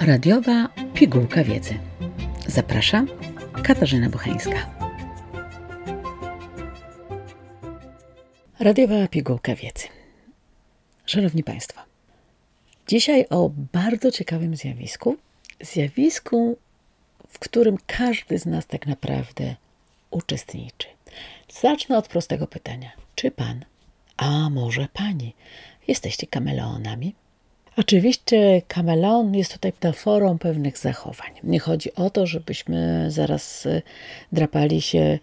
Radiowa 0.00 0.68
pigułka 0.94 1.44
wiedzy. 1.44 1.78
Zapraszam 2.46 3.08
Katarzyna 3.64 4.08
Buchańska. 4.10 4.70
Radiowa 8.60 9.08
pigułka 9.08 9.54
wiedzy. 9.54 9.86
Szanowni 11.06 11.44
Państwo, 11.44 11.80
dzisiaj 12.88 13.26
o 13.30 13.50
bardzo 13.72 14.10
ciekawym 14.10 14.56
zjawisku. 14.56 15.16
Zjawisku, 15.60 16.58
w 17.28 17.38
którym 17.38 17.76
każdy 17.86 18.38
z 18.38 18.46
nas 18.46 18.66
tak 18.66 18.86
naprawdę 18.86 19.56
uczestniczy. 20.10 20.88
Zacznę 21.60 21.98
od 21.98 22.08
prostego 22.08 22.46
pytania. 22.46 22.90
Czy 23.14 23.30
Pan, 23.30 23.64
a 24.16 24.50
może 24.50 24.88
Pani, 24.92 25.34
jesteście 25.88 26.26
kameleonami? 26.26 27.14
Oczywiście 27.80 28.62
kameleon 28.68 29.34
jest 29.34 29.52
tutaj 29.52 29.72
metaforą 29.72 30.38
pewnych 30.38 30.78
zachowań. 30.78 31.30
Nie 31.44 31.60
chodzi 31.60 31.94
o 31.94 32.10
to, 32.10 32.26
żebyśmy 32.26 33.06
zaraz 33.10 33.66
e, 33.66 33.82
drapali 34.32 34.80
się 34.80 35.18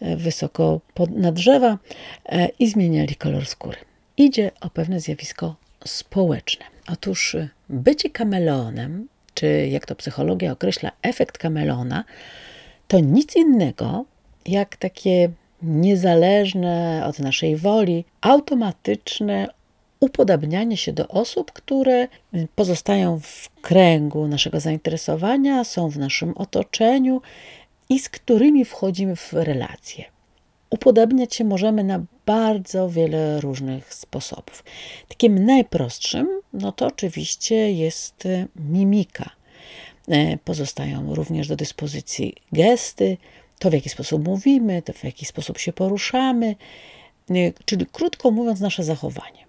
e, 0.00 0.16
wysoko 0.16 0.80
na 1.10 1.32
drzewa 1.32 1.78
e, 2.26 2.48
i 2.58 2.68
zmieniali 2.68 3.16
kolor 3.16 3.46
skóry. 3.46 3.78
Idzie 4.16 4.50
o 4.60 4.70
pewne 4.70 5.00
zjawisko 5.00 5.56
społeczne. 5.84 6.64
Otóż 6.92 7.36
bycie 7.68 8.10
kameleonem, 8.10 9.08
czy 9.34 9.68
jak 9.70 9.86
to 9.86 9.94
psychologia 9.94 10.52
określa, 10.52 10.92
efekt 11.02 11.38
kameleona, 11.38 12.04
to 12.88 13.00
nic 13.00 13.36
innego 13.36 14.04
jak 14.46 14.76
takie 14.76 15.30
niezależne 15.62 17.02
od 17.06 17.18
naszej 17.18 17.56
woli, 17.56 18.04
automatyczne 18.20 19.48
upodabnianie 20.00 20.76
się 20.76 20.92
do 20.92 21.08
osób, 21.08 21.52
które 21.52 22.08
pozostają 22.54 23.20
w 23.20 23.50
kręgu 23.60 24.28
naszego 24.28 24.60
zainteresowania, 24.60 25.64
są 25.64 25.88
w 25.88 25.98
naszym 25.98 26.32
otoczeniu 26.36 27.20
i 27.88 27.98
z 27.98 28.08
którymi 28.08 28.64
wchodzimy 28.64 29.16
w 29.16 29.32
relacje. 29.32 30.04
Upodabniać 30.70 31.34
się 31.34 31.44
możemy 31.44 31.84
na 31.84 32.04
bardzo 32.26 32.90
wiele 32.90 33.40
różnych 33.40 33.94
sposobów. 33.94 34.64
Takim 35.08 35.44
najprostszym, 35.44 36.28
no 36.52 36.72
to 36.72 36.86
oczywiście 36.86 37.72
jest 37.72 38.28
mimika. 38.56 39.30
E, 40.08 40.36
pozostają 40.36 41.14
również 41.14 41.48
do 41.48 41.56
dyspozycji 41.56 42.34
gesty, 42.52 43.16
to 43.58 43.70
w 43.70 43.72
jaki 43.72 43.88
sposób 43.88 44.24
mówimy, 44.24 44.82
to 44.82 44.92
w 44.92 45.04
jaki 45.04 45.26
sposób 45.26 45.58
się 45.58 45.72
poruszamy, 45.72 46.56
czyli 47.64 47.86
krótko 47.92 48.30
mówiąc, 48.30 48.60
nasze 48.60 48.84
zachowanie. 48.84 49.47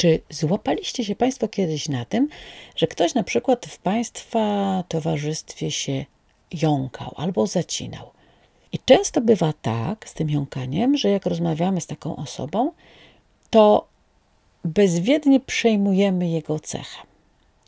Czy 0.00 0.20
złapaliście 0.30 1.04
się 1.04 1.16
Państwo 1.16 1.48
kiedyś 1.48 1.88
na 1.88 2.04
tym, 2.04 2.28
że 2.76 2.86
ktoś 2.86 3.14
na 3.14 3.22
przykład 3.22 3.66
w 3.66 3.78
Państwa 3.78 4.84
towarzystwie 4.88 5.70
się 5.70 6.04
jąkał 6.62 7.14
albo 7.16 7.46
zacinał? 7.46 8.10
I 8.72 8.78
często 8.78 9.20
bywa 9.20 9.52
tak 9.62 10.08
z 10.08 10.14
tym 10.14 10.30
jąkaniem, 10.30 10.96
że 10.96 11.10
jak 11.10 11.26
rozmawiamy 11.26 11.80
z 11.80 11.86
taką 11.86 12.16
osobą, 12.16 12.72
to 13.50 13.88
bezwiednie 14.64 15.40
przejmujemy 15.40 16.28
jego 16.28 16.60
cechę. 16.60 17.02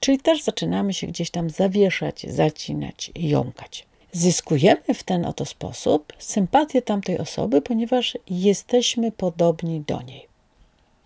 Czyli 0.01 0.19
też 0.19 0.43
zaczynamy 0.43 0.95
się 0.95 1.07
gdzieś 1.07 1.31
tam 1.31 1.51
zawieszać, 1.51 2.27
zacinać, 2.29 3.11
jąkać. 3.15 3.87
Zyskujemy 4.13 4.95
w 4.95 5.03
ten 5.03 5.27
oto 5.27 5.45
sposób 5.45 6.13
sympatię 6.19 6.83
tamtej 6.83 7.19
osoby, 7.19 7.63
ponieważ 7.63 8.19
jesteśmy 8.31 9.13
podobni 9.13 9.81
do 9.81 10.03
niej. 10.03 10.32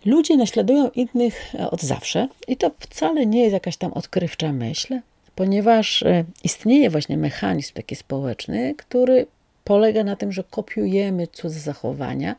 Ludzie 0.05 0.37
naśladują 0.37 0.89
innych 0.89 1.55
e, 1.55 1.71
od 1.71 1.81
zawsze 1.81 2.27
i 2.47 2.57
to 2.57 2.71
wcale 2.79 3.25
nie 3.25 3.41
jest 3.41 3.53
jakaś 3.53 3.77
tam 3.77 3.93
odkrywcza 3.93 4.53
myśl, 4.53 4.99
ponieważ 5.35 6.03
e, 6.03 6.23
istnieje 6.43 6.89
właśnie 6.89 7.17
mechanizm 7.17 7.73
taki 7.73 7.95
społeczny, 7.95 8.75
który 8.77 9.27
polega 9.63 10.03
na 10.03 10.15
tym, 10.15 10.31
że 10.31 10.43
kopiujemy 10.43 11.27
cudze 11.27 11.59
zachowania, 11.59 12.35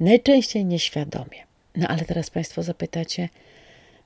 najczęściej 0.00 0.64
nieświadomie. 0.64 1.46
No 1.76 1.88
ale 1.88 2.04
teraz 2.04 2.30
Państwo 2.30 2.62
zapytacie, 2.62 3.28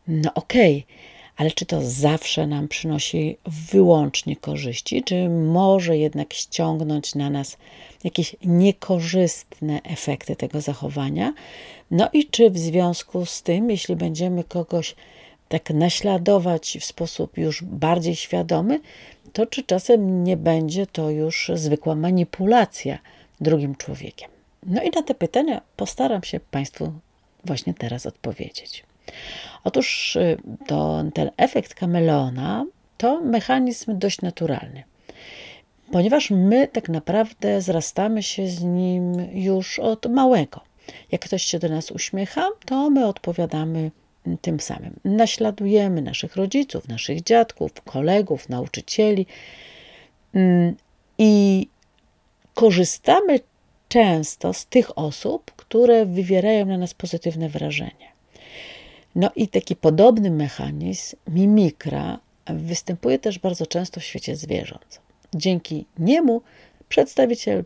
no 0.09 0.35
okej, 0.35 0.85
okay, 0.87 1.12
ale 1.37 1.51
czy 1.51 1.67
to 1.67 1.81
zawsze 1.83 2.47
nam 2.47 2.69
przynosi 2.69 3.37
wyłącznie 3.71 4.37
korzyści, 4.37 5.03
czy 5.03 5.29
może 5.29 5.99
jednak 5.99 6.33
ściągnąć 6.33 7.15
na 7.15 7.31
nas 7.31 7.57
jakieś 8.05 8.37
niekorzystne 8.45 9.83
efekty 9.83 10.37
tego 10.37 10.61
zachowania? 10.61 11.35
No 11.91 12.09
i 12.13 12.27
czy 12.27 12.51
w 12.51 12.59
związku 12.59 13.27
z 13.27 13.43
tym, 13.43 13.71
jeśli 13.71 13.97
będziemy 13.97 14.45
kogoś 14.45 14.95
tak 15.49 15.71
naśladować 15.71 16.79
w 16.81 16.85
sposób 16.85 17.39
już 17.39 17.63
bardziej 17.65 18.17
świadomy, 18.17 18.81
to 19.33 19.47
czy 19.47 19.63
czasem 19.63 20.25
nie 20.25 20.37
będzie 20.37 20.87
to 20.87 21.11
już 21.11 21.51
zwykła 21.55 21.95
manipulacja 21.95 22.99
drugim 23.41 23.75
człowiekiem? 23.75 24.31
No 24.67 24.83
i 24.83 24.91
na 24.91 25.03
te 25.03 25.15
pytania 25.15 25.61
postaram 25.77 26.23
się 26.23 26.41
Państwu 26.41 26.93
właśnie 27.45 27.75
teraz 27.75 28.07
odpowiedzieć. 28.07 28.85
Otóż 29.65 30.17
y, 30.17 30.37
to, 30.67 31.05
ten 31.15 31.31
efekt 31.37 31.75
kameleona 31.75 32.67
to 32.99 33.21
mechanizm 33.21 33.99
dość 33.99 34.21
naturalny, 34.21 34.83
ponieważ 35.93 36.31
my 36.31 36.69
tak 36.69 36.89
naprawdę 36.89 37.61
zrastamy 37.61 38.23
się 38.23 38.49
z 38.49 38.63
nim 38.63 39.13
już 39.33 39.79
od 39.79 40.07
małego. 40.07 40.61
Jak 41.13 41.21
ktoś 41.25 41.43
się 41.43 41.59
do 41.59 41.69
nas 41.69 41.91
uśmiecha, 41.91 42.49
to 42.65 42.91
my 42.91 43.07
odpowiadamy 43.07 43.91
tym 44.41 44.61
samym. 44.61 45.01
Naśladujemy 45.05 46.03
naszych 46.03 46.37
rodziców, 46.37 46.89
naszych 46.89 47.23
dziadków, 47.23 47.73
kolegów, 47.73 48.49
nauczycieli 48.49 49.27
mm, 50.35 50.77
i 51.19 51.67
korzystamy 52.55 53.41
często 53.89 54.53
z 54.53 54.67
tych 54.67 54.99
osób, 54.99 55.53
które 55.57 56.07
wywierają 56.07 56.67
na 56.67 56.79
nas 56.79 56.95
pozytywne 56.95 57.49
wrażenie. 57.49 58.12
No 59.15 59.31
i 59.37 59.49
taki 59.49 59.77
podobny 59.77 60.31
mechanizm, 60.31 61.17
mimikra, 61.29 62.19
występuje 62.47 63.19
też 63.19 63.39
bardzo 63.39 63.67
często 63.67 64.01
w 64.01 64.05
świecie 64.05 64.37
zwierząt. 64.37 65.01
Dzięki 65.35 65.87
niemu 65.99 66.43
przedstawiciel 66.89 67.65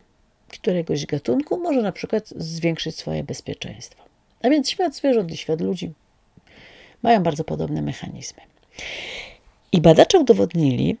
któregoś 0.49 1.05
gatunku 1.05 1.57
może 1.57 1.81
na 1.81 1.91
przykład 1.91 2.27
zwiększyć 2.27 2.95
swoje 2.95 3.23
bezpieczeństwo. 3.23 4.03
A 4.43 4.49
więc 4.49 4.69
świat 4.69 4.95
zwierząt 4.95 5.31
i 5.31 5.37
świat 5.37 5.61
ludzi 5.61 5.91
mają 7.03 7.23
bardzo 7.23 7.43
podobne 7.43 7.81
mechanizmy. 7.81 8.41
I 9.71 9.81
badacze 9.81 10.19
udowodnili, 10.19 10.97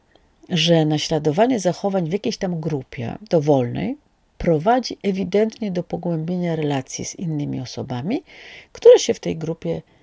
że 0.49 0.85
naśladowanie 0.85 1.59
zachowań 1.59 2.09
w 2.09 2.13
jakiejś 2.13 2.37
tam 2.37 2.59
grupie 2.59 3.15
dowolnej 3.29 3.97
prowadzi 4.37 4.97
ewidentnie 5.03 5.71
do 5.71 5.83
pogłębienia 5.83 6.55
relacji 6.55 7.05
z 7.05 7.15
innymi 7.15 7.59
osobami, 7.59 8.23
które 8.71 8.99
się 8.99 9.13
w 9.13 9.19
tej 9.19 9.37
grupie 9.37 9.69
znajdują. 9.71 9.96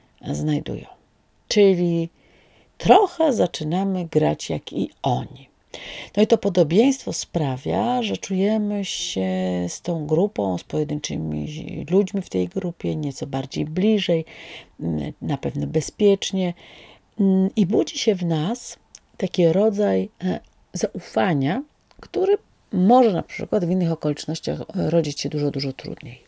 Czyli 1.48 2.08
trochę 2.78 3.32
zaczynamy 3.32 4.06
grać 4.06 4.50
jak 4.50 4.72
i 4.72 4.90
oni. 5.02 5.48
No 6.16 6.22
i 6.22 6.26
to 6.26 6.38
podobieństwo 6.38 7.12
sprawia, 7.12 8.02
że 8.02 8.16
czujemy 8.16 8.84
się 8.84 9.28
z 9.68 9.80
tą 9.82 10.06
grupą, 10.06 10.58
z 10.58 10.64
pojedynczymi 10.64 11.46
ludźmi 11.90 12.22
w 12.22 12.28
tej 12.28 12.48
grupie 12.48 12.96
nieco 12.96 13.26
bardziej 13.26 13.64
bliżej, 13.64 14.24
na 15.22 15.38
pewno 15.38 15.66
bezpiecznie 15.66 16.54
i 17.56 17.66
budzi 17.66 17.98
się 17.98 18.14
w 18.14 18.24
nas 18.24 18.78
taki 19.16 19.48
rodzaj 19.48 20.08
e, 20.24 20.40
zaufania, 20.72 21.62
który 22.00 22.38
może 22.72 23.12
na 23.12 23.22
przykład 23.22 23.64
w 23.64 23.70
innych 23.70 23.92
okolicznościach 23.92 24.60
rodzić 24.74 25.20
się 25.20 25.28
dużo, 25.28 25.50
dużo 25.50 25.72
trudniej. 25.72 26.24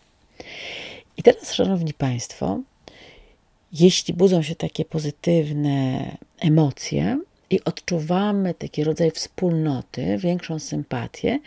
I 1.17 1.23
teraz, 1.23 1.53
Szanowni 1.53 1.95
Państwo, 1.95 2.61
jeśli 3.81 4.14
budzą 4.14 4.42
się 4.42 4.54
takie 4.54 4.84
pozytywne 4.84 6.16
emocje 6.39 7.21
i 7.51 7.65
odczuwamy 7.65 8.54
taki 8.54 8.84
rodzaj 8.84 9.10
wspólnoty, 9.10 10.18
większą 10.18 10.59
sympatię, 10.59 11.39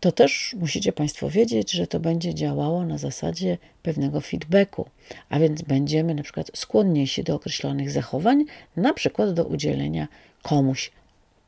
to 0.00 0.12
też 0.12 0.54
musicie 0.58 0.92
Państwo 0.92 1.30
wiedzieć, 1.30 1.70
że 1.70 1.86
to 1.86 2.00
będzie 2.00 2.34
działało 2.34 2.86
na 2.86 2.98
zasadzie 2.98 3.58
pewnego 3.82 4.20
feedbacku, 4.20 4.88
a 5.28 5.38
więc 5.38 5.62
będziemy 5.62 6.14
na 6.14 6.22
przykład 6.22 6.50
skłonniejsi 6.54 7.24
do 7.24 7.34
określonych 7.34 7.90
zachowań, 7.90 8.44
na 8.76 8.92
przykład 8.92 9.32
do 9.32 9.44
udzielenia 9.44 10.08
komuś 10.42 10.90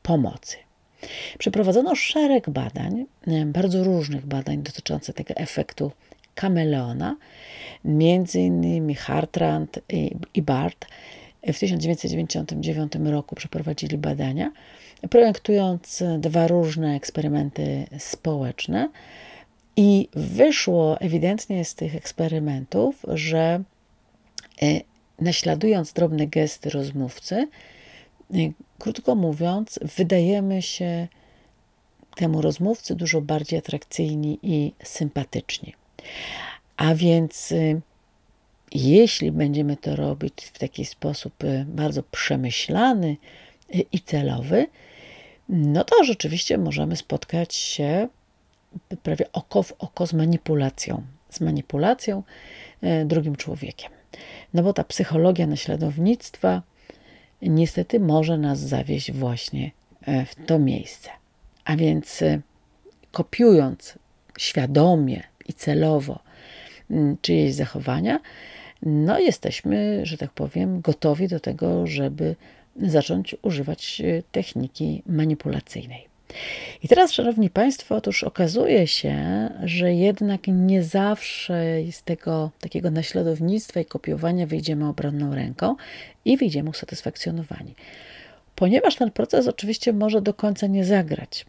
pomocy. 0.03 0.57
Przeprowadzono 1.37 1.95
szereg 1.95 2.49
badań, 2.49 3.05
bardzo 3.45 3.83
różnych 3.83 4.25
badań 4.25 4.63
dotyczących 4.63 5.15
tego 5.15 5.33
efektu 5.33 5.91
kameleona, 6.35 7.17
między 7.85 8.39
innymi 8.39 8.95
Hartrand 8.95 9.79
i 10.33 10.41
Bart 10.41 10.85
w 11.43 11.59
1999 11.59 12.93
roku 13.05 13.35
przeprowadzili 13.35 13.97
badania, 13.97 14.51
projektując 15.09 16.03
dwa 16.19 16.47
różne 16.47 16.95
eksperymenty 16.95 17.87
społeczne. 17.99 18.89
I 19.77 20.09
wyszło 20.13 20.99
ewidentnie 20.99 21.65
z 21.65 21.75
tych 21.75 21.95
eksperymentów, 21.95 23.05
że 23.13 23.63
e, 24.61 24.65
naśladując 25.19 25.93
drobne 25.93 26.27
gesty 26.27 26.69
rozmówcy, 26.69 27.47
Krótko 28.79 29.15
mówiąc, 29.15 29.79
wydajemy 29.97 30.61
się 30.61 31.07
temu 32.15 32.41
rozmówcy 32.41 32.95
dużo 32.95 33.21
bardziej 33.21 33.59
atrakcyjni 33.59 34.39
i 34.43 34.73
sympatyczni. 34.83 35.73
A 36.77 36.95
więc 36.95 37.51
y, 37.51 37.81
jeśli 38.73 39.31
będziemy 39.31 39.77
to 39.77 39.95
robić 39.95 40.33
w 40.53 40.59
taki 40.59 40.85
sposób 40.85 41.43
y, 41.43 41.65
bardzo 41.67 42.03
przemyślany 42.03 43.17
y, 43.75 43.85
i 43.91 43.99
celowy, 43.99 44.67
no 45.49 45.83
to 45.83 46.03
rzeczywiście 46.03 46.57
możemy 46.57 46.95
spotkać 46.95 47.55
się 47.55 48.07
prawie 49.03 49.31
oko 49.33 49.63
w 49.63 49.71
oko 49.79 50.07
z 50.07 50.13
manipulacją, 50.13 51.03
z 51.29 51.41
manipulacją 51.41 52.23
drugim 53.05 53.35
człowiekiem. 53.35 53.91
No 54.53 54.63
bo 54.63 54.73
ta 54.73 54.83
psychologia 54.83 55.47
naśladownictwa 55.47 56.61
niestety 57.41 57.99
może 57.99 58.37
nas 58.37 58.59
zawieść 58.59 59.11
właśnie 59.11 59.71
w 60.07 60.45
to 60.45 60.59
miejsce. 60.59 61.09
A 61.65 61.75
więc 61.75 62.23
kopiując 63.11 63.99
świadomie 64.37 65.23
i 65.45 65.53
celowo 65.53 66.19
mm, 66.91 67.17
czyjeś 67.21 67.53
zachowania, 67.53 68.19
no 68.81 69.19
jesteśmy, 69.19 70.05
że 70.05 70.17
tak 70.17 70.31
powiem, 70.31 70.81
gotowi 70.81 71.27
do 71.27 71.39
tego, 71.39 71.87
żeby 71.87 72.35
zacząć 72.81 73.35
używać 73.41 74.01
y, 74.01 74.23
techniki 74.31 75.03
manipulacyjnej. 75.05 76.07
I 76.83 76.87
teraz, 76.87 77.11
Szanowni 77.11 77.49
Państwo, 77.49 77.95
otóż 77.95 78.23
okazuje 78.23 78.87
się, 78.87 79.49
że 79.63 79.93
jednak 79.93 80.41
nie 80.47 80.83
zawsze 80.83 81.63
z 81.91 82.03
tego 82.03 82.51
takiego 82.59 82.91
naśladownictwa 82.91 83.79
i 83.79 83.85
kopiowania 83.85 84.47
wyjdziemy 84.47 84.87
obronną 84.87 85.35
ręką 85.35 85.75
i 86.25 86.37
wyjdziemy 86.37 86.69
usatysfakcjonowani. 86.69 87.75
Ponieważ 88.55 88.95
ten 88.95 89.11
proces 89.11 89.47
oczywiście 89.47 89.93
może 89.93 90.21
do 90.21 90.33
końca 90.33 90.67
nie 90.67 90.85
zagrać. 90.85 91.45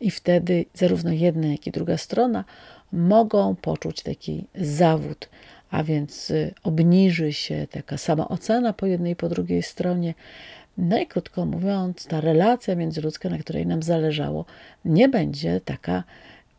I 0.00 0.10
wtedy 0.10 0.64
zarówno 0.74 1.12
jedna, 1.12 1.46
jak 1.46 1.66
i 1.66 1.70
druga 1.70 1.96
strona 1.96 2.44
mogą 2.92 3.56
poczuć 3.56 4.02
taki 4.02 4.44
zawód, 4.54 5.28
a 5.70 5.84
więc 5.84 6.30
y, 6.30 6.54
obniży 6.62 7.32
się 7.32 7.66
taka 7.70 7.98
sama 7.98 8.28
ocena 8.28 8.72
po 8.72 8.86
jednej 8.86 9.12
i 9.12 9.16
po 9.16 9.28
drugiej 9.28 9.62
stronie. 9.62 10.14
No 10.78 10.98
i 10.98 11.06
krótko 11.06 11.46
mówiąc, 11.46 12.06
ta 12.06 12.20
relacja 12.20 12.74
międzyludzka, 12.74 13.28
na 13.28 13.38
której 13.38 13.66
nam 13.66 13.82
zależało, 13.82 14.44
nie 14.84 15.08
będzie 15.08 15.60
taka, 15.60 16.04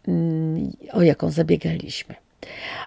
mm, 0.07 0.71
o 0.91 1.01
jaką 1.01 1.31
zabiegaliśmy. 1.31 2.15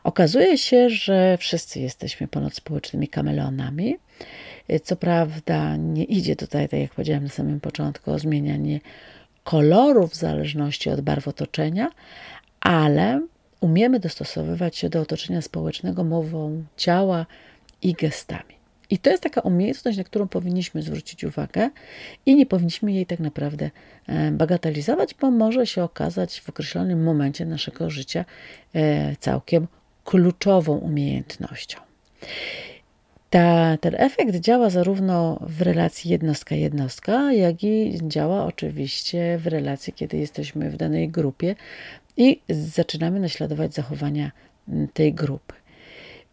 Okazuje 0.05 0.59
się, 0.59 0.91
że 0.91 1.39
wszyscy 1.39 1.81
jesteśmy 1.81 2.29
społecznymi 2.53 3.09
kameleonami. 3.09 3.97
Co 4.85 4.97
prawda, 4.97 5.77
nie 5.77 6.05
idzie 6.05 6.37
tutaj, 6.37 6.69
tak 6.69 6.81
jak 6.81 6.95
powiedziałem 6.95 7.25
na 7.25 7.31
samym 7.31 7.61
początku, 7.61 8.11
o 8.11 8.19
zmienianie 8.19 8.81
kolorów 9.45 10.11
w 10.13 10.17
zależności 10.17 10.91
od 10.91 11.01
barw 11.01 11.29
otoczenia, 11.29 11.91
ale 12.61 13.27
umiemy 13.61 14.01
dostosowywać 14.01 14.77
się 14.77 14.89
do 14.89 15.01
otoczenia 15.01 15.43
społecznego 15.43 16.05
mową 16.05 16.65
ciała 16.77 17.27
i 17.83 17.93
gestami. 17.93 18.63
I 18.91 18.99
to 18.99 19.11
jest 19.11 19.23
taka 19.23 19.41
umiejętność, 19.41 19.99
na 19.99 20.05
którą 20.05 20.29
powinniśmy 20.29 20.83
zwrócić 20.83 21.25
uwagę 21.25 21.71
i 22.27 22.35
nie 22.35 22.47
powinniśmy 22.47 22.93
jej 22.93 23.07
tak 23.07 23.21
naprawdę 23.21 23.71
e, 24.07 24.31
bagatelizować, 24.31 25.15
bo 25.15 25.31
może 25.31 25.67
się 25.67 25.83
okazać 25.83 26.41
w 26.41 26.49
określonym 26.49 27.05
momencie 27.05 27.47
naszego 27.47 27.91
życia 27.91 28.25
e, 28.75 29.17
całkiem 29.17 29.67
kluczową 30.05 30.79
umiejętnością. 30.79 31.79
Ta, 33.33 33.77
ten 33.81 33.95
efekt 33.99 34.37
działa 34.37 34.71
zarówno 34.71 35.39
w 35.41 35.63
relacji 35.63 36.11
jednostka-jednostka, 36.11 37.33
jak 37.33 37.65
i 37.65 37.99
działa 38.03 38.45
oczywiście 38.45 39.39
w 39.39 39.47
relacji, 39.47 39.93
kiedy 39.93 40.17
jesteśmy 40.17 40.71
w 40.71 40.77
danej 40.77 41.09
grupie 41.09 41.55
i 42.17 42.41
zaczynamy 42.49 43.21
naśladować 43.21 43.75
zachowania 43.75 44.31
tej 44.95 45.15
grupy. 45.15 45.55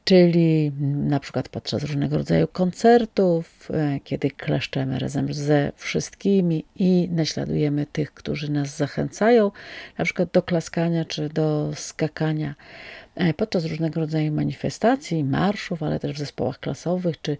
Czyli 0.03 0.71
na 0.81 1.19
przykład 1.19 1.49
podczas 1.49 1.83
różnego 1.83 2.17
rodzaju 2.17 2.47
koncertów, 2.47 3.69
e, 3.73 3.99
kiedy 4.03 4.31
klaszczemy 4.31 4.99
razem 4.99 5.33
ze 5.33 5.71
wszystkimi 5.75 6.65
i 6.75 7.09
naśladujemy 7.11 7.85
tych, 7.85 8.13
którzy 8.13 8.51
nas 8.51 8.77
zachęcają, 8.77 9.51
na 9.97 10.05
przykład 10.05 10.31
do 10.31 10.41
klaskania 10.41 11.05
czy 11.05 11.29
do 11.29 11.71
skakania 11.75 12.55
podczas 13.38 13.66
różnego 13.66 14.00
rodzaju 14.00 14.31
manifestacji, 14.31 15.24
marszów, 15.24 15.83
ale 15.83 16.00
też 16.00 16.13
w 16.13 16.18
zespołach 16.19 16.60
klasowych 16.60 17.21
czy 17.21 17.38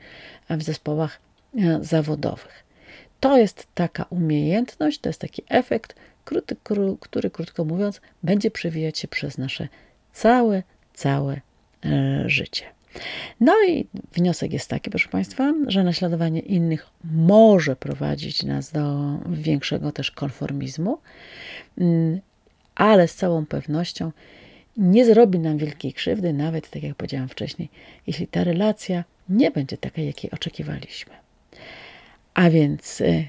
w 0.50 0.64
zespołach 0.64 1.20
e, 1.58 1.80
zawodowych. 1.82 2.64
To 3.20 3.38
jest 3.38 3.68
taka 3.76 4.06
umiejętność, 4.10 5.00
to 5.00 5.10
jest 5.10 5.22
taki 5.22 5.44
efekt, 5.50 5.96
który, 6.64 6.96
który 7.00 7.30
krótko 7.30 7.66
mówiąc 7.66 8.02
będzie 8.24 8.52
przewijać 8.52 9.00
się 9.00 9.08
przez 9.08 9.38
nasze 9.38 9.68
całe, 10.14 10.64
całe 10.94 11.42
e, 11.86 12.24
życie. 12.26 12.66
No 13.40 13.54
i 13.68 13.88
wniosek 14.14 14.54
jest 14.54 14.70
taki, 14.70 14.90
proszę 14.90 15.10
Państwa, 15.10 15.54
że 15.68 15.84
naśladowanie 15.84 16.40
innych 16.40 16.88
może 17.04 17.76
prowadzić 17.76 18.44
nas 18.44 18.72
do 18.72 19.18
większego 19.30 19.92
też 19.92 20.12
konformizmu, 20.12 20.98
mm, 21.78 22.20
ale 22.76 23.08
z 23.08 23.16
całą 23.16 23.46
pewnością 23.46 24.12
nie 24.80 25.06
zrobi 25.06 25.40
nam 25.40 25.58
wielkiej 25.58 25.94
krzywdy, 25.94 26.34
nawet 26.34 26.70
tak 26.70 26.84
jak 26.84 26.96
powiedziałam 26.96 27.30
wcześniej, 27.30 27.70
jeśli 28.08 28.28
ta 28.28 28.44
relacja 28.44 29.04
nie 29.30 29.52
będzie 29.52 29.78
taka, 29.78 30.02
jakiej 30.02 30.32
oczekiwaliśmy. 30.32 31.14
A 32.34 32.50
więc 32.50 33.02
y, 33.02 33.28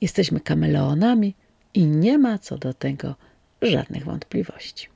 jesteśmy 0.00 0.40
kameleonami 0.40 1.34
i 1.74 1.86
nie 1.86 2.18
ma 2.18 2.38
co 2.38 2.58
do 2.58 2.74
tego 2.74 3.14
żadnych 3.62 4.04
wątpliwości. 4.04 4.93